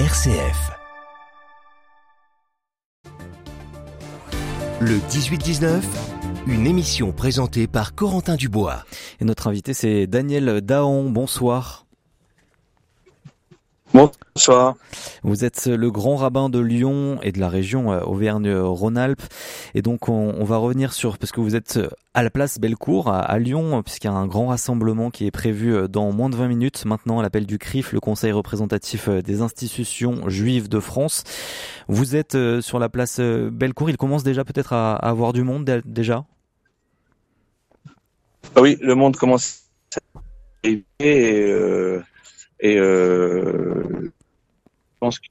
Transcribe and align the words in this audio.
RCF. 0.00 0.72
Le 4.80 4.98
18-19, 5.08 5.82
une 6.48 6.66
émission 6.66 7.12
présentée 7.12 7.68
par 7.68 7.94
Corentin 7.94 8.34
Dubois. 8.34 8.82
Et 9.20 9.24
notre 9.24 9.46
invité, 9.46 9.72
c'est 9.72 10.08
Daniel 10.08 10.62
Daon. 10.62 11.10
Bonsoir. 11.10 11.83
Bonsoir. 13.94 14.74
Vous 15.22 15.44
êtes 15.44 15.66
le 15.66 15.88
grand 15.88 16.16
rabbin 16.16 16.48
de 16.48 16.58
Lyon 16.58 17.20
et 17.22 17.30
de 17.30 17.38
la 17.38 17.48
région 17.48 17.92
euh, 17.92 18.00
Auvergne-Rhône-Alpes. 18.00 19.22
Et 19.74 19.82
donc, 19.82 20.08
on, 20.08 20.42
va 20.42 20.56
revenir 20.56 20.92
sur, 20.92 21.16
parce 21.16 21.30
que 21.30 21.40
vous 21.40 21.54
êtes 21.54 21.78
à 22.12 22.24
la 22.24 22.30
place 22.30 22.58
Bellecour, 22.58 23.08
à, 23.08 23.38
Lyon, 23.38 23.84
puisqu'il 23.84 24.08
y 24.08 24.10
a 24.10 24.14
un 24.14 24.26
grand 24.26 24.48
rassemblement 24.48 25.10
qui 25.10 25.26
est 25.26 25.30
prévu 25.30 25.76
euh, 25.76 25.86
dans 25.86 26.10
moins 26.10 26.28
de 26.28 26.34
20 26.34 26.48
minutes 26.48 26.84
maintenant 26.86 27.20
à 27.20 27.22
l'appel 27.22 27.46
du 27.46 27.56
CRIF, 27.56 27.92
le 27.92 28.00
Conseil 28.00 28.32
représentatif 28.32 29.08
euh, 29.08 29.22
des 29.22 29.42
institutions 29.42 30.28
juives 30.28 30.68
de 30.68 30.80
France. 30.80 31.22
Vous 31.86 32.16
êtes 32.16 32.36
sur 32.62 32.80
la 32.80 32.88
place 32.88 33.20
Bellecour. 33.20 33.90
Il 33.90 33.96
commence 33.96 34.24
déjà 34.24 34.44
peut-être 34.44 34.72
à, 34.72 34.96
avoir 34.96 35.32
du 35.32 35.44
monde 35.44 35.82
déjà? 35.84 36.24
Ah 38.56 38.60
Oui, 38.60 38.76
le 38.80 38.96
monde 38.96 39.14
commence 39.14 39.60
à 39.96 40.18
arriver. 40.64 42.02
Et 42.64 42.78
euh, 42.78 43.74
je 44.00 44.98
pense 44.98 45.18
qu'il 45.18 45.30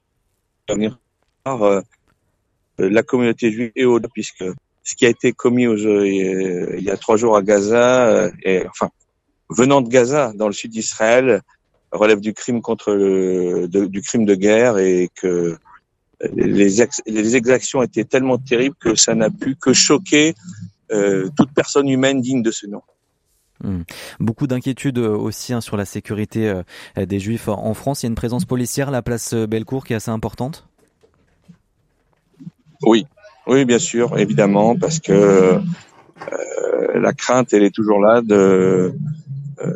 va 0.68 0.76
venir 0.76 1.00
par 1.42 1.64
euh, 1.64 1.80
la 2.78 3.02
communauté 3.02 3.50
juive 3.50 3.72
et 3.74 3.84
au 3.84 3.98
puisque 3.98 4.44
ce 4.84 4.94
qui 4.94 5.04
a 5.04 5.08
été 5.08 5.32
commis 5.32 5.66
euh, 5.66 6.06
il 6.78 6.84
y 6.84 6.90
a 6.90 6.96
trois 6.96 7.16
jours 7.16 7.36
à 7.36 7.42
Gaza, 7.42 8.30
et, 8.44 8.64
enfin, 8.68 8.88
venant 9.50 9.80
de 9.80 9.88
Gaza, 9.88 10.32
dans 10.36 10.46
le 10.46 10.52
sud 10.52 10.70
d'Israël, 10.70 11.42
relève 11.90 12.20
du 12.20 12.34
crime 12.34 12.62
contre 12.62 12.92
le, 12.92 13.66
du 13.66 14.00
crime 14.00 14.26
de 14.26 14.36
guerre 14.36 14.78
et 14.78 15.10
que 15.16 15.58
les, 16.36 16.86
les 17.06 17.36
exactions 17.36 17.82
étaient 17.82 18.04
tellement 18.04 18.38
terribles 18.38 18.76
que 18.78 18.94
ça 18.94 19.16
n'a 19.16 19.30
pu 19.30 19.56
que 19.56 19.72
choquer 19.72 20.34
toute 20.88 21.52
personne 21.52 21.88
humaine 21.88 22.20
digne 22.20 22.42
de 22.42 22.52
ce 22.52 22.68
nom. 22.68 22.82
Hmm. 23.64 23.82
Beaucoup 24.20 24.46
d'inquiétudes 24.46 24.98
euh, 24.98 25.16
aussi 25.16 25.54
hein, 25.54 25.62
sur 25.62 25.78
la 25.78 25.86
sécurité 25.86 26.48
euh, 26.48 27.06
des 27.06 27.18
Juifs 27.18 27.48
en 27.48 27.72
France. 27.72 28.02
Il 28.02 28.06
y 28.06 28.08
a 28.08 28.10
une 28.10 28.14
présence 28.14 28.44
policière 28.44 28.90
la 28.90 29.00
place 29.00 29.32
euh, 29.32 29.46
Bellecour 29.46 29.86
qui 29.86 29.94
est 29.94 29.96
assez 29.96 30.10
importante? 30.10 30.68
Oui, 32.82 33.06
oui, 33.46 33.64
bien 33.64 33.78
sûr, 33.78 34.18
évidemment, 34.18 34.76
parce 34.76 35.00
que 35.00 35.58
la 36.94 37.12
crainte, 37.14 37.54
elle 37.54 37.62
est 37.62 37.74
toujours 37.74 37.98
là 37.98 38.20
de, 38.20 38.94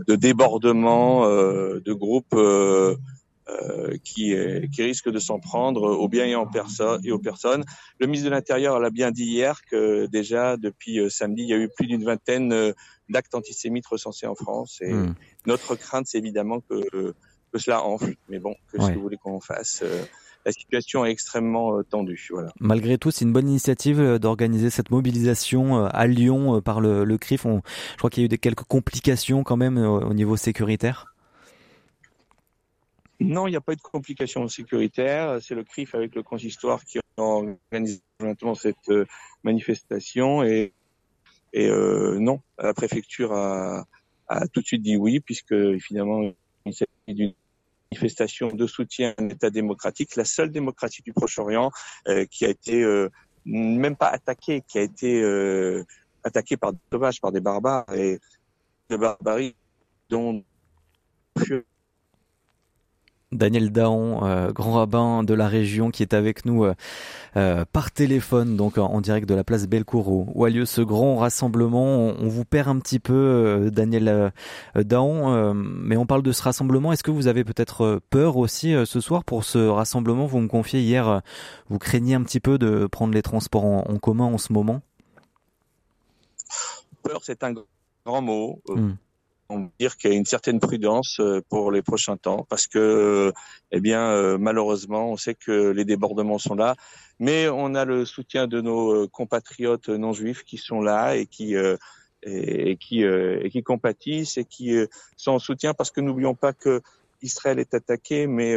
de 0.06 0.14
débordement 0.14 1.26
de 1.26 1.92
groupes 1.92 2.36
qui, 4.04 4.34
qui 4.72 4.82
risquent 4.82 5.10
de 5.10 5.18
s'en 5.18 5.40
prendre 5.40 5.82
aux 5.82 6.08
biens 6.08 6.26
et, 6.26 6.34
en 6.34 6.48
et 7.02 7.12
aux 7.12 7.18
personnes. 7.18 7.64
Le 7.98 8.06
ministre 8.06 8.26
de 8.26 8.34
l'Intérieur 8.34 8.78
l'a 8.78 8.90
bien 8.90 9.10
dit 9.10 9.24
hier 9.24 9.60
que 9.70 10.06
déjà 10.06 10.56
depuis 10.56 11.10
samedi, 11.10 11.42
il 11.42 11.48
y 11.48 11.54
a 11.54 11.58
eu 11.58 11.68
plus 11.68 11.86
d'une 11.86 12.04
vingtaine 12.04 12.74
d'actes 13.08 13.34
antisémites 13.34 13.86
recensés 13.86 14.26
en 14.26 14.34
France. 14.34 14.78
Et 14.82 14.92
hmm. 14.92 15.14
notre 15.46 15.74
crainte, 15.76 16.06
c'est 16.06 16.18
évidemment 16.18 16.60
que, 16.60 17.14
que 17.52 17.58
cela 17.58 17.82
enfle. 17.84 18.14
Mais 18.28 18.38
bon, 18.38 18.54
que 18.72 18.80
ce 18.80 18.88
que 18.88 18.94
vous 18.94 19.02
voulez 19.02 19.16
qu'on 19.16 19.40
fasse 19.40 19.80
euh, 19.82 20.04
la 20.46 20.52
situation 20.52 21.04
est 21.04 21.10
extrêmement 21.10 21.76
euh, 21.76 21.82
tendue. 21.82 22.28
Voilà. 22.30 22.50
Malgré 22.60 22.96
tout, 22.96 23.10
c'est 23.10 23.24
une 23.24 23.32
bonne 23.32 23.48
initiative 23.48 24.00
euh, 24.00 24.18
d'organiser 24.18 24.70
cette 24.70 24.90
mobilisation 24.90 25.84
à 25.84 26.06
Lyon 26.06 26.60
par 26.60 26.80
le, 26.80 27.04
le 27.04 27.18
CRIF. 27.18 27.44
On, 27.44 27.62
je 27.92 27.96
crois 27.98 28.10
qu'il 28.10 28.22
y 28.22 28.24
a 28.24 28.26
eu 28.26 28.28
des, 28.28 28.38
quelques 28.38 28.64
complications 28.64 29.42
quand 29.42 29.56
même 29.56 29.78
au 29.78 30.14
niveau 30.14 30.36
sécuritaire. 30.36 31.14
Non, 33.20 33.46
il 33.46 33.50
n'y 33.50 33.56
a 33.56 33.60
pas 33.60 33.72
eu 33.72 33.76
de 33.76 33.80
complications 33.80 34.46
sécuritaires. 34.48 35.38
C'est 35.42 35.54
le 35.54 35.64
CRIF 35.64 35.94
avec 35.94 36.14
le 36.14 36.22
consistoire 36.22 36.84
qui 36.84 37.00
organise 37.16 38.02
cette 38.54 38.90
manifestation 39.42 40.44
et 40.44 40.72
et 41.52 41.68
euh, 41.68 42.18
non, 42.18 42.40
la 42.58 42.74
préfecture 42.74 43.32
a, 43.32 43.86
a, 44.28 44.46
tout 44.48 44.60
de 44.60 44.66
suite 44.66 44.82
dit 44.82 44.96
oui, 44.96 45.20
puisque 45.20 45.78
finalement 45.78 46.30
il 46.66 46.74
s'agit 46.74 46.88
d'une 47.08 47.34
manifestation 47.90 48.48
de 48.48 48.66
soutien 48.66 49.14
à 49.16 49.22
l'État 49.22 49.50
démocratique, 49.50 50.16
la 50.16 50.24
seule 50.24 50.50
démocratie 50.50 51.02
du 51.02 51.12
Proche-Orient 51.12 51.70
euh, 52.08 52.26
qui 52.26 52.44
a 52.44 52.48
été 52.48 52.82
euh, 52.82 53.08
même 53.46 53.96
pas 53.96 54.08
attaquée, 54.08 54.62
qui 54.68 54.78
a 54.78 54.82
été 54.82 55.22
euh, 55.22 55.84
attaquée 56.22 56.56
par 56.56 56.72
des 56.72 56.78
sauvages, 56.92 57.20
par 57.20 57.32
des 57.32 57.40
barbares 57.40 57.86
et 57.94 58.20
de 58.90 58.96
barbarie 58.96 59.56
dont 60.10 60.44
Daniel 63.30 63.70
Daon, 63.70 64.24
euh, 64.24 64.52
grand 64.52 64.72
rabbin 64.72 65.22
de 65.22 65.34
la 65.34 65.48
région, 65.48 65.90
qui 65.90 66.02
est 66.02 66.14
avec 66.14 66.46
nous 66.46 66.64
euh, 66.64 66.74
euh, 67.36 67.64
par 67.70 67.90
téléphone, 67.90 68.56
donc 68.56 68.78
en 68.78 69.00
direct 69.02 69.28
de 69.28 69.34
la 69.34 69.44
place 69.44 69.66
Bellecour, 69.66 70.08
où 70.34 70.44
a 70.44 70.50
lieu 70.50 70.64
ce 70.64 70.80
grand 70.80 71.16
rassemblement? 71.16 72.14
On, 72.18 72.28
vous 72.28 72.44
perd 72.44 72.68
un 72.68 72.78
petit 72.78 72.98
peu, 72.98 73.70
Daniel 73.72 74.32
Daon, 74.74 75.54
mais 75.54 75.96
on 75.96 76.06
parle 76.06 76.22
de 76.22 76.32
ce 76.32 76.42
rassemblement. 76.42 76.92
Est-ce 76.92 77.02
que 77.02 77.10
vous 77.10 77.26
avez 77.26 77.44
peut-être 77.44 78.00
peur 78.10 78.36
aussi 78.36 78.74
ce 78.86 79.00
soir 79.00 79.24
pour 79.24 79.44
ce 79.44 79.58
rassemblement? 79.58 80.26
Vous 80.26 80.40
me 80.40 80.48
confiez 80.48 80.80
hier, 80.80 81.22
vous 81.68 81.78
craignez 81.78 82.14
un 82.14 82.22
petit 82.22 82.40
peu 82.40 82.58
de 82.58 82.86
prendre 82.86 83.14
les 83.14 83.22
transports 83.22 83.64
en, 83.64 83.98
commun 83.98 84.24
en 84.26 84.38
ce 84.38 84.52
moment? 84.52 84.80
Peur, 87.02 87.20
c'est 87.22 87.42
un 87.42 87.54
grand 88.04 88.22
mot. 88.22 88.60
Hmm 88.68 88.92
on 89.48 89.70
dire 89.78 89.96
qu'il 89.96 90.10
y 90.10 90.14
a 90.14 90.16
une 90.16 90.26
certaine 90.26 90.60
prudence 90.60 91.18
euh, 91.20 91.40
pour 91.48 91.72
les 91.72 91.82
prochains 91.82 92.16
temps 92.16 92.46
parce 92.48 92.66
que, 92.66 92.78
euh, 92.78 93.32
eh 93.72 93.80
bien, 93.80 94.10
euh, 94.10 94.36
malheureusement, 94.38 95.10
on 95.10 95.16
sait 95.16 95.34
que 95.34 95.70
les 95.70 95.84
débordements 95.84 96.38
sont 96.38 96.54
là, 96.54 96.76
mais 97.18 97.48
on 97.48 97.74
a 97.74 97.84
le 97.84 98.04
soutien 98.04 98.46
de 98.46 98.60
nos 98.60 99.08
compatriotes 99.08 99.88
non 99.88 100.12
juifs 100.12 100.44
qui 100.44 100.58
sont 100.58 100.80
là 100.80 101.16
et 101.16 101.26
qui 101.26 101.54
et, 102.22 102.76
qui 102.76 103.02
et 103.02 103.48
qui 103.50 103.62
compatissent 103.62 104.38
et 104.38 104.44
qui 104.44 104.76
sont 105.16 105.32
en 105.32 105.38
soutien 105.38 105.74
parce 105.74 105.90
que 105.90 106.00
n'oublions 106.00 106.34
pas 106.34 106.52
que 106.52 106.80
Israël 107.22 107.58
est 107.58 107.74
attaqué, 107.74 108.28
mais 108.28 108.54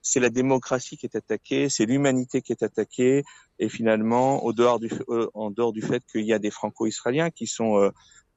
c'est 0.00 0.20
la 0.20 0.30
démocratie 0.30 0.96
qui 0.96 1.06
est 1.06 1.16
attaquée, 1.16 1.68
c'est 1.68 1.86
l'humanité 1.86 2.40
qui 2.40 2.52
est 2.52 2.62
attaquée, 2.62 3.24
et 3.58 3.68
finalement, 3.68 4.44
au 4.44 4.52
dehors 4.52 4.78
du, 4.78 4.90
en 5.34 5.50
dehors 5.50 5.72
du 5.72 5.82
fait 5.82 6.04
qu'il 6.10 6.24
y 6.24 6.32
a 6.32 6.38
des 6.38 6.52
Franco-Israéliens 6.52 7.30
qui 7.30 7.48
sont 7.48 7.90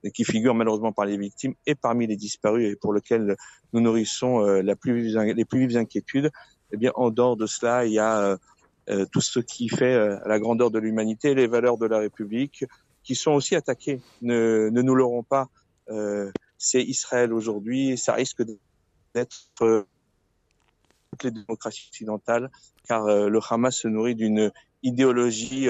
qui 0.09 0.23
figurent 0.23 0.55
malheureusement 0.55 0.91
par 0.91 1.05
les 1.05 1.17
victimes 1.17 1.53
et 1.65 1.75
parmi 1.75 2.07
les 2.07 2.15
disparus 2.15 2.71
et 2.71 2.75
pour 2.75 2.93
lesquels 2.93 3.35
nous 3.73 3.81
nourrissons 3.81 4.45
euh, 4.45 4.61
la 4.61 4.75
plus, 4.75 5.15
les 5.15 5.45
plus 5.45 5.67
vives 5.67 5.77
inquiétudes, 5.77 6.31
eh 6.71 6.77
bien, 6.77 6.91
en 6.95 7.11
dehors 7.11 7.37
de 7.37 7.45
cela, 7.45 7.85
il 7.85 7.93
y 7.93 7.99
a 7.99 8.19
euh, 8.19 8.37
euh, 8.89 9.05
tout 9.11 9.21
ce 9.21 9.39
qui 9.39 9.69
fait 9.69 9.95
la 10.25 10.39
grandeur 10.39 10.71
de 10.71 10.79
l'humanité, 10.79 11.35
les 11.35 11.47
valeurs 11.47 11.77
de 11.77 11.85
la 11.85 11.99
République, 11.99 12.65
qui 13.03 13.15
sont 13.15 13.31
aussi 13.31 13.55
attaquées. 13.55 14.01
Ne, 14.21 14.69
ne 14.71 14.81
nous 14.81 14.95
l'aurons 14.95 15.23
pas. 15.23 15.49
c'est 16.57 16.83
Israël 16.83 17.33
aujourd'hui, 17.33 17.97
ça 17.97 18.13
risque 18.13 18.43
d'être 19.13 19.35
toutes 19.51 21.23
les 21.23 21.31
démocraties 21.31 21.87
occidentales, 21.89 22.49
car 22.87 23.05
le 23.05 23.39
Hamas 23.49 23.75
se 23.75 23.87
nourrit 23.87 24.15
d'une 24.15 24.51
idéologie 24.83 25.67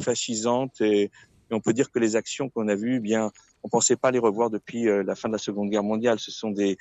fascisante 0.00 0.80
et, 0.80 1.02
et, 1.02 1.10
on 1.54 1.60
peut 1.60 1.72
dire 1.72 1.90
que 1.90 1.98
les 1.98 2.16
actions 2.16 2.48
qu'on 2.48 2.68
a 2.68 2.74
vues, 2.74 2.96
eh 2.96 3.00
bien, 3.00 3.32
on 3.62 3.68
pensait 3.68 3.96
pas 3.96 4.10
les 4.10 4.18
revoir 4.18 4.50
depuis 4.50 4.88
euh, 4.88 5.02
la 5.02 5.14
fin 5.14 5.28
de 5.28 5.34
la 5.34 5.38
Seconde 5.38 5.70
Guerre 5.70 5.82
mondiale. 5.82 6.18
Ce 6.18 6.30
sont 6.30 6.50
des 6.50 6.78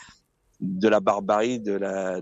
de 0.60 0.88
la 0.88 1.00
barbarie, 1.00 1.60
de 1.60 1.74
la 1.74 2.20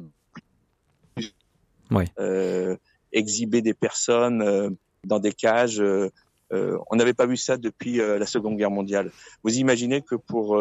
euh, 2.19 2.75
exhiber 3.11 3.61
des 3.61 3.73
personnes 3.73 4.41
euh, 4.41 4.69
dans 5.05 5.19
des 5.19 5.31
cages. 5.31 5.79
Euh, 5.79 6.09
on 6.51 6.95
n'avait 6.95 7.13
pas 7.13 7.25
vu 7.25 7.37
ça 7.37 7.57
depuis 7.57 7.97
la 7.97 8.25
Seconde 8.25 8.57
Guerre 8.57 8.71
mondiale. 8.71 9.11
Vous 9.43 9.57
imaginez 9.57 10.01
que 10.01 10.15
pour 10.15 10.57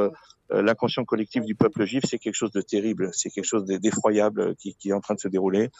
l'inconscient 0.51 1.05
collectif 1.05 1.45
du 1.45 1.55
peuple 1.55 1.85
juif, 1.85 2.05
c'est 2.09 2.19
quelque 2.19 2.35
chose 2.35 2.51
de 2.53 2.63
terrible, 2.63 3.11
c'est 3.13 3.31
quelque 3.31 3.45
chose 3.45 3.65
d'effroyable 3.65 4.57
qui, 4.57 4.75
qui, 4.75 4.89
est 4.89 4.93
en 4.93 5.01
train 5.01 5.15
de 5.15 5.21
se 5.21 5.29
dérouler. 5.29 5.71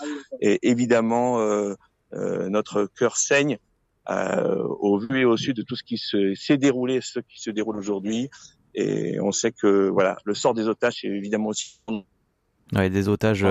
Et 0.41 0.69
évidemment, 0.69 1.39
notre 2.13 2.85
cœur 2.85 3.17
saigne 3.17 3.59
euh, 3.59 3.74
au 4.09 4.99
vu 4.99 5.21
et 5.21 5.25
au 5.25 5.37
sud 5.37 5.57
de 5.57 5.63
tout 5.63 5.77
ce 5.77 5.83
qui 5.83 5.99
s'est 5.99 6.57
déroulé, 6.57 7.01
ce 7.01 7.21
qui 7.21 7.41
se 7.41 7.51
déroule 7.51 7.77
aujourd'hui. 7.77 8.29
Et 8.75 9.21
on 9.21 9.31
sait 9.31 9.53
que 9.53 9.89
voilà, 9.89 10.17
le 10.25 10.35
sort 10.35 10.55
des 10.55 10.67
otages 10.67 11.05
est 11.05 11.09
évidemment 11.09 11.49
aussi 11.49 11.81
Ouais, 12.73 12.89
des 12.89 13.09
otages 13.09 13.47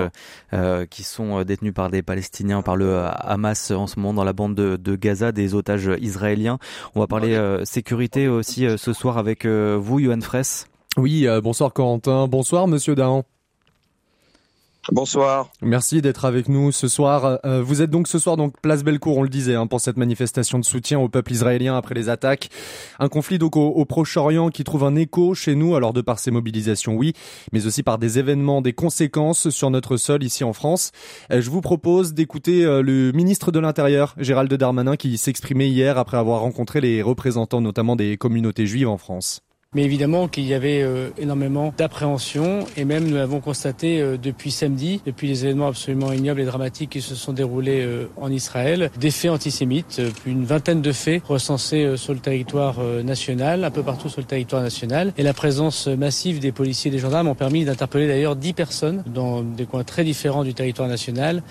euh, 0.52 0.86
qui 0.86 1.02
sont 1.02 1.38
euh, 1.38 1.44
détenus 1.44 1.72
par 1.72 1.88
des 1.88 2.02
Palestiniens, 2.02 2.62
par 2.62 2.76
le 2.76 2.88
euh, 2.88 3.08
Hamas 3.10 3.70
en 3.70 3.86
ce 3.86 3.98
moment 3.98 4.12
dans 4.12 4.24
la 4.24 4.32
bande 4.32 4.54
de, 4.54 4.76
de 4.76 4.96
Gaza, 4.96 5.30
des 5.32 5.54
otages 5.54 5.90
israéliens. 6.00 6.58
On 6.94 7.00
va 7.00 7.06
parler 7.06 7.34
euh, 7.34 7.64
sécurité 7.64 8.28
aussi 8.28 8.66
ce 8.76 8.92
soir 8.92 9.16
avec 9.16 9.46
vous, 9.46 10.00
Johan 10.00 10.20
Fraisse. 10.20 10.66
Oui, 10.96 11.26
bonsoir 11.42 11.72
Corentin, 11.72 12.28
bonsoir 12.28 12.68
Monsieur 12.68 12.94
Dahan. 12.94 13.24
Bonsoir. 14.92 15.48
Merci 15.62 16.02
d'être 16.02 16.26
avec 16.26 16.48
nous 16.48 16.70
ce 16.70 16.88
soir. 16.88 17.38
Euh, 17.44 17.62
vous 17.62 17.80
êtes 17.80 17.90
donc 17.90 18.06
ce 18.06 18.18
soir 18.18 18.36
donc 18.36 18.60
place 18.60 18.84
Bellecour, 18.84 19.16
on 19.16 19.22
le 19.22 19.28
disait, 19.30 19.54
hein, 19.54 19.66
pour 19.66 19.80
cette 19.80 19.96
manifestation 19.96 20.58
de 20.58 20.64
soutien 20.64 20.98
au 20.98 21.08
peuple 21.08 21.32
israélien 21.32 21.76
après 21.76 21.94
les 21.94 22.10
attaques. 22.10 22.50
Un 22.98 23.08
conflit 23.08 23.38
donc 23.38 23.56
au, 23.56 23.84
Proche-Orient 23.84 24.50
qui 24.50 24.62
trouve 24.62 24.84
un 24.84 24.94
écho 24.96 25.34
chez 25.34 25.54
nous, 25.54 25.74
alors 25.74 25.92
de 25.92 26.02
par 26.02 26.18
ces 26.18 26.30
mobilisations, 26.30 26.96
oui, 26.96 27.14
mais 27.52 27.66
aussi 27.66 27.82
par 27.82 27.98
des 27.98 28.18
événements, 28.18 28.60
des 28.60 28.74
conséquences 28.74 29.48
sur 29.48 29.70
notre 29.70 29.96
sol 29.96 30.22
ici 30.22 30.44
en 30.44 30.52
France. 30.52 30.92
Euh, 31.30 31.40
je 31.40 31.48
vous 31.48 31.62
propose 31.62 32.12
d'écouter 32.12 32.64
euh, 32.64 32.82
le 32.82 33.12
ministre 33.12 33.52
de 33.52 33.60
l'Intérieur, 33.60 34.14
Gérald 34.18 34.52
Darmanin, 34.52 34.96
qui 34.96 35.16
s'exprimait 35.16 35.68
hier 35.68 35.96
après 35.96 36.18
avoir 36.18 36.40
rencontré 36.40 36.80
les 36.80 37.00
représentants 37.00 37.60
notamment 37.60 37.96
des 37.96 38.16
communautés 38.16 38.66
juives 38.66 38.88
en 38.88 38.98
France. 38.98 39.43
Mais 39.74 39.82
évidemment 39.82 40.28
qu'il 40.28 40.46
y 40.46 40.54
avait 40.54 40.82
euh, 40.82 41.10
énormément 41.18 41.74
d'appréhension 41.76 42.66
et 42.76 42.84
même 42.84 43.08
nous 43.08 43.16
l'avons 43.16 43.40
constaté 43.40 44.00
euh, 44.00 44.16
depuis 44.16 44.52
samedi, 44.52 45.00
depuis 45.04 45.26
les 45.26 45.44
événements 45.44 45.66
absolument 45.66 46.12
ignobles 46.12 46.40
et 46.40 46.44
dramatiques 46.44 46.90
qui 46.90 47.00
se 47.00 47.16
sont 47.16 47.32
déroulés 47.32 47.82
euh, 47.82 48.08
en 48.16 48.30
Israël, 48.30 48.90
des 48.98 49.10
faits 49.10 49.32
antisémites, 49.32 50.00
plus 50.22 50.30
une 50.30 50.44
vingtaine 50.44 50.80
de 50.80 50.92
faits 50.92 51.24
recensés 51.24 51.96
sur 51.96 52.12
le 52.12 52.20
territoire 52.20 52.76
national, 53.04 53.64
un 53.64 53.70
peu 53.70 53.82
partout 53.82 54.08
sur 54.08 54.20
le 54.20 54.26
territoire 54.26 54.62
national. 54.62 55.12
Et 55.18 55.22
la 55.22 55.34
présence 55.34 55.86
massive 55.88 56.38
des 56.40 56.52
policiers 56.52 56.90
et 56.90 56.92
des 56.92 56.98
gendarmes 56.98 57.28
ont 57.28 57.34
permis 57.34 57.64
d'interpeller 57.64 58.06
d'ailleurs 58.06 58.36
dix 58.36 58.52
personnes 58.52 59.02
dans 59.06 59.42
des 59.42 59.66
coins 59.66 59.84
très 59.84 60.04
différents 60.04 60.44
du 60.44 60.54
territoire 60.54 60.88
national 60.88 61.42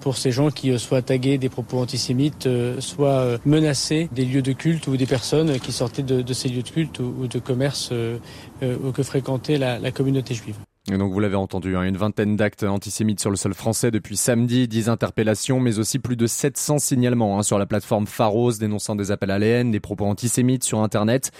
pour 0.00 0.16
ces 0.16 0.30
gens 0.30 0.50
qui 0.50 0.78
soient 0.78 1.02
tagués 1.02 1.38
des 1.38 1.48
propos 1.48 1.78
antisémites, 1.78 2.48
soit 2.80 3.38
menacés 3.44 4.08
des 4.12 4.24
lieux 4.24 4.42
de 4.42 4.52
culte 4.52 4.86
ou 4.86 4.96
des 4.96 5.06
personnes 5.06 5.58
qui 5.60 5.72
sortaient 5.72 6.02
de, 6.02 6.32
ces 6.32 6.48
lieux 6.48 6.62
de 6.62 6.68
culte 6.68 6.98
ou, 7.00 7.26
de 7.26 7.38
commerce 7.38 7.90
euh, 7.92 8.18
euh, 8.62 8.92
que 8.92 9.02
fréquentait 9.02 9.58
la, 9.58 9.90
communauté 9.90 10.34
juive. 10.34 10.56
Et 10.92 10.98
donc 10.98 11.14
vous 11.14 11.20
l'avez 11.20 11.34
entendu, 11.34 11.76
hein, 11.76 11.82
une 11.84 11.96
vingtaine 11.96 12.36
d'actes 12.36 12.62
antisémites 12.62 13.18
sur 13.18 13.30
le 13.30 13.36
sol 13.36 13.54
français 13.54 13.90
depuis 13.90 14.18
samedi, 14.18 14.68
10 14.68 14.90
interpellations, 14.90 15.58
mais 15.58 15.78
aussi 15.78 15.98
plus 15.98 16.14
de 16.14 16.26
700 16.26 16.78
signalements 16.78 17.38
hein, 17.38 17.42
sur 17.42 17.58
la 17.58 17.64
plateforme 17.64 18.06
Pharos 18.06 18.52
dénonçant 18.58 18.94
des 18.94 19.10
appels 19.10 19.30
à 19.30 19.38
la 19.38 19.64
des 19.64 19.80
propos 19.80 20.04
antisémites 20.04 20.62
sur 20.62 20.80
Internet, 20.80 21.30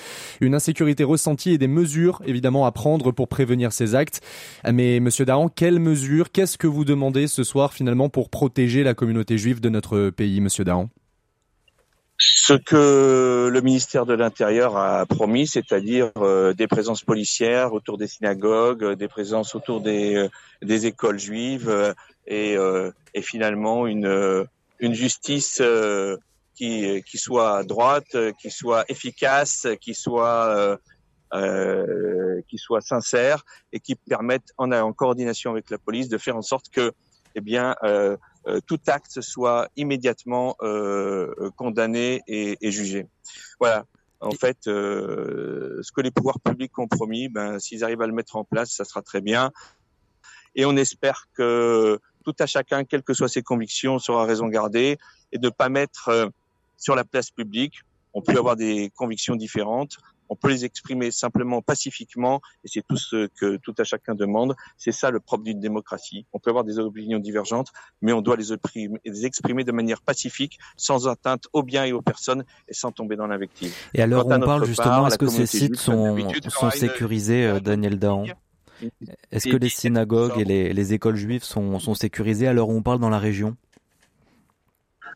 une 0.40 0.54
insécurité 0.54 1.04
ressentie 1.04 1.52
et 1.52 1.58
des 1.58 1.68
mesures 1.68 2.22
évidemment 2.24 2.64
à 2.64 2.72
prendre 2.72 3.12
pour 3.12 3.28
prévenir 3.28 3.72
ces 3.72 3.94
actes. 3.94 4.22
Mais 4.70 4.98
Monsieur 5.00 5.26
Dahan, 5.26 5.48
quelles 5.48 5.78
mesures, 5.78 6.32
qu'est-ce 6.32 6.56
que 6.56 6.66
vous 6.66 6.86
demandez 6.86 7.26
ce 7.26 7.44
soir 7.44 7.74
finalement 7.74 8.08
pour 8.08 8.30
protéger 8.30 8.82
la 8.82 8.94
communauté 8.94 9.36
juive 9.36 9.60
de 9.60 9.68
notre 9.68 10.08
pays, 10.08 10.40
Monsieur 10.40 10.64
Dahan? 10.64 10.88
Ce 12.18 12.54
que 12.54 13.48
le 13.52 13.60
ministère 13.60 14.06
de 14.06 14.14
l'Intérieur 14.14 14.76
a 14.76 15.04
promis, 15.06 15.46
c'est-à-dire 15.46 16.12
euh, 16.18 16.52
des 16.52 16.66
présences 16.66 17.02
policières 17.02 17.72
autour 17.72 17.98
des 17.98 18.06
synagogues, 18.06 18.92
des 18.94 19.08
présences 19.08 19.54
autour 19.54 19.80
des, 19.80 20.14
euh, 20.14 20.28
des 20.62 20.86
écoles 20.86 21.18
juives 21.18 21.68
euh, 21.68 21.92
et, 22.26 22.56
et, 23.12 23.20
finalement 23.20 23.86
une, 23.86 24.46
une 24.78 24.94
justice 24.94 25.60
qui, 26.54 27.02
qui 27.02 27.18
soit 27.18 27.64
droite, 27.64 28.16
qui 28.40 28.50
soit 28.50 28.84
efficace, 28.88 29.66
qui 29.80 29.92
soit 29.94 30.78
qui 32.48 32.58
soit 32.58 32.80
sincère 32.80 33.44
et 33.72 33.80
qui 33.80 33.94
permette 33.94 34.54
en, 34.56 34.72
en 34.72 34.92
coordination 34.94 35.50
avec 35.50 35.68
la 35.68 35.76
police 35.76 36.08
de 36.08 36.16
faire 36.16 36.36
en 36.36 36.42
sorte 36.42 36.70
que 36.70 36.92
eh 37.34 37.40
bien 37.40 37.74
euh, 37.82 38.16
tout 38.66 38.80
acte 38.86 39.20
soit 39.20 39.68
immédiatement 39.76 40.56
euh, 40.62 41.50
condamné 41.56 42.22
et, 42.26 42.56
et, 42.60 42.70
jugé. 42.70 43.06
Voilà. 43.58 43.84
En 44.20 44.30
fait, 44.30 44.66
euh, 44.66 45.80
ce 45.82 45.92
que 45.92 46.00
les 46.00 46.10
pouvoirs 46.10 46.40
publics 46.40 46.78
ont 46.78 46.88
promis, 46.88 47.28
ben, 47.28 47.58
s'ils 47.58 47.84
arrivent 47.84 48.02
à 48.02 48.06
le 48.06 48.12
mettre 48.12 48.36
en 48.36 48.44
place, 48.44 48.70
ça 48.70 48.84
sera 48.84 49.02
très 49.02 49.20
bien. 49.20 49.50
Et 50.54 50.64
on 50.64 50.76
espère 50.76 51.26
que 51.34 51.98
tout 52.24 52.34
à 52.38 52.46
chacun, 52.46 52.84
quelles 52.84 53.02
que 53.02 53.12
soient 53.12 53.28
ses 53.28 53.42
convictions, 53.42 53.98
sera 53.98 54.24
raison 54.24 54.46
gardée 54.48 54.98
et 55.32 55.38
de 55.38 55.46
ne 55.46 55.50
pas 55.50 55.68
mettre 55.68 56.30
sur 56.78 56.94
la 56.94 57.04
place 57.04 57.30
publique. 57.30 57.82
On 58.14 58.22
peut 58.22 58.38
avoir 58.38 58.56
des 58.56 58.90
convictions 58.96 59.36
différentes 59.36 59.98
on 60.28 60.36
peut 60.36 60.48
les 60.48 60.64
exprimer 60.64 61.10
simplement 61.10 61.62
pacifiquement, 61.62 62.40
et 62.64 62.68
c'est 62.68 62.82
tout 62.86 62.96
ce 62.96 63.28
que 63.38 63.56
tout 63.56 63.74
à 63.78 63.84
chacun 63.84 64.14
demande. 64.14 64.54
C'est 64.76 64.92
ça 64.92 65.10
le 65.10 65.20
propre 65.20 65.44
d'une 65.44 65.60
démocratie. 65.60 66.26
On 66.32 66.38
peut 66.38 66.50
avoir 66.50 66.64
des 66.64 66.78
opinions 66.78 67.18
divergentes, 67.18 67.72
mais 68.02 68.12
on 68.12 68.20
doit 68.20 68.36
les, 68.36 68.52
exprimer 69.24 69.64
de 69.64 69.72
manière 69.72 70.02
pacifique, 70.02 70.58
sans 70.76 71.08
atteinte 71.08 71.46
aux 71.52 71.62
biens 71.62 71.84
et 71.84 71.92
aux 71.92 72.02
personnes, 72.02 72.44
et 72.68 72.74
sans 72.74 72.92
tomber 72.92 73.16
dans 73.16 73.26
l'invective. 73.26 73.74
Et 73.94 74.02
alors, 74.02 74.26
on 74.26 74.40
parle 74.40 74.64
justement, 74.64 75.06
est-ce 75.06 75.18
que 75.18 75.26
ces 75.26 75.46
sites 75.46 75.76
sont, 75.76 76.16
sont 76.48 76.70
sécurisés, 76.70 77.46
euh, 77.46 77.60
Daniel 77.60 77.98
Dahan? 77.98 78.24
Est-ce 79.30 79.48
que 79.48 79.56
les 79.56 79.68
synagogues 79.68 80.38
et 80.38 80.44
les, 80.44 80.72
les 80.72 80.92
écoles 80.92 81.16
juives 81.16 81.44
sont, 81.44 81.78
sont 81.78 81.94
sécurisées 81.94 82.46
à 82.46 82.52
l'heure 82.52 82.68
où 82.68 82.76
on 82.76 82.82
parle 82.82 82.98
dans 82.98 83.08
la 83.08 83.18
région? 83.18 83.56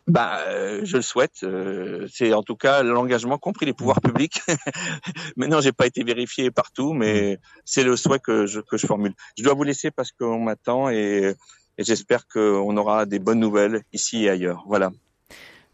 Bah, 0.08 0.40
euh, 0.48 0.80
je 0.84 0.96
le 0.96 1.02
souhaite. 1.02 1.42
Euh, 1.42 2.06
c'est 2.10 2.32
en 2.32 2.42
tout 2.42 2.56
cas 2.56 2.82
l'engagement, 2.82 3.38
compris 3.38 3.66
les 3.66 3.74
pouvoirs 3.74 4.00
publics. 4.00 4.40
Maintenant, 5.36 5.60
j'ai 5.60 5.72
pas 5.72 5.86
été 5.86 6.02
vérifié 6.02 6.50
partout, 6.50 6.94
mais 6.94 7.34
mm. 7.34 7.38
c'est 7.64 7.84
le 7.84 7.96
souhait 7.96 8.18
que 8.18 8.46
je, 8.46 8.60
que 8.60 8.76
je 8.76 8.86
formule. 8.86 9.12
Je 9.36 9.44
dois 9.44 9.54
vous 9.54 9.64
laisser 9.64 9.90
parce 9.90 10.10
qu'on 10.12 10.40
m'attend 10.40 10.88
et, 10.88 11.34
et 11.76 11.84
j'espère 11.84 12.26
qu'on 12.26 12.76
aura 12.76 13.04
des 13.04 13.18
bonnes 13.18 13.40
nouvelles 13.40 13.82
ici 13.92 14.24
et 14.24 14.30
ailleurs. 14.30 14.64
Voilà. 14.66 14.90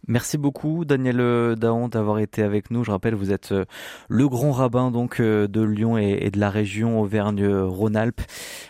Merci 0.06 0.36
beaucoup 0.36 0.84
Daniel 0.84 1.54
Daon 1.56 1.88
d'avoir 1.88 2.18
été 2.18 2.42
avec 2.42 2.70
nous. 2.70 2.84
Je 2.84 2.90
rappelle, 2.90 3.14
vous 3.14 3.32
êtes 3.32 3.52
euh, 3.52 3.64
le 4.08 4.28
grand 4.28 4.52
rabbin 4.52 4.90
donc 4.90 5.22
de 5.22 5.62
Lyon 5.62 5.96
et 5.96 6.30
de 6.30 6.38
la 6.38 6.50
région 6.50 7.00
Auvergne-Rhône-Alpes. 7.00 8.20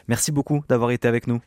Merci 0.07 0.31
beaucoup 0.31 0.63
d'avoir 0.69 0.93
été 0.93 1.09
avec 1.09 1.27
nous. 1.27 1.41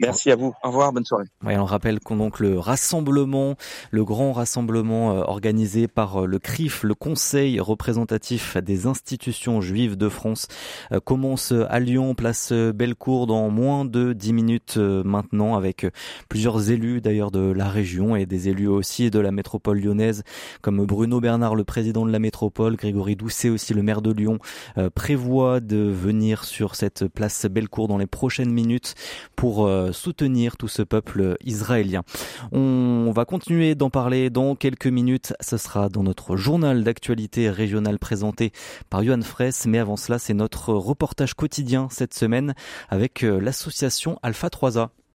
Merci 0.00 0.30
à 0.30 0.36
vous. 0.36 0.54
Au 0.62 0.68
revoir, 0.68 0.92
bonne 0.92 1.04
soirée. 1.04 1.26
on 1.42 1.64
rappelle 1.64 2.00
qu'on 2.00 2.16
donc 2.16 2.40
le 2.40 2.58
rassemblement, 2.58 3.56
le 3.90 4.04
grand 4.04 4.32
rassemblement 4.32 5.12
euh, 5.12 5.22
organisé 5.22 5.88
par 5.88 6.24
euh, 6.24 6.26
le 6.26 6.38
CRIF, 6.38 6.82
le 6.82 6.94
Conseil 6.94 7.60
représentatif 7.60 8.56
des 8.56 8.86
institutions 8.86 9.60
juives 9.60 9.96
de 9.96 10.08
France, 10.08 10.48
euh, 10.92 11.00
commence 11.00 11.52
à 11.52 11.80
Lyon, 11.80 12.14
place 12.14 12.52
Bellecour 12.52 13.26
dans 13.26 13.48
moins 13.50 13.84
de 13.84 14.12
dix 14.12 14.32
minutes 14.32 14.76
maintenant, 14.76 15.54
avec 15.54 15.86
plusieurs 16.28 16.70
élus 16.70 17.00
d'ailleurs 17.00 17.30
de 17.30 17.52
la 17.52 17.68
région 17.68 18.16
et 18.16 18.26
des 18.26 18.48
élus 18.48 18.68
aussi 18.68 19.10
de 19.10 19.18
la 19.18 19.30
métropole 19.30 19.80
lyonnaise, 19.80 20.22
comme 20.60 20.84
Bruno 20.84 21.20
Bernard, 21.20 21.54
le 21.54 21.64
président 21.64 22.04
de 22.04 22.10
la 22.10 22.18
métropole, 22.18 22.76
Grégory 22.76 23.16
Doucet 23.16 23.48
aussi, 23.48 23.74
le 23.74 23.82
maire 23.82 24.02
de 24.02 24.12
Lyon, 24.12 24.38
prévoit 24.94 25.60
de 25.60 25.76
venir 25.76 26.44
sur 26.44 26.74
cette 26.74 27.06
place 27.06 27.46
Bellecour 27.46 27.88
dans 27.88 27.98
les 27.98 28.06
prochaines 28.06 28.52
minutes 28.52 28.94
pour 29.36 29.47
pour 29.48 29.66
euh, 29.66 29.92
soutenir 29.92 30.58
tout 30.58 30.68
ce 30.68 30.82
peuple 30.82 31.38
israélien. 31.42 32.02
On 32.52 33.10
va 33.14 33.24
continuer 33.24 33.74
d'en 33.74 33.88
parler 33.88 34.28
dans 34.28 34.54
quelques 34.54 34.88
minutes. 34.88 35.32
Ce 35.40 35.56
sera 35.56 35.88
dans 35.88 36.02
notre 36.02 36.36
journal 36.36 36.84
d'actualité 36.84 37.48
régionale 37.48 37.98
présenté 37.98 38.52
par 38.90 39.02
Johan 39.02 39.22
Fraisse. 39.22 39.64
Mais 39.64 39.78
avant 39.78 39.96
cela, 39.96 40.18
c'est 40.18 40.34
notre 40.34 40.74
reportage 40.74 41.32
quotidien 41.32 41.88
cette 41.90 42.12
semaine 42.12 42.52
avec 42.90 43.24
euh, 43.24 43.40
l'association 43.40 44.18
Alpha 44.22 44.48
3A. 44.48 44.88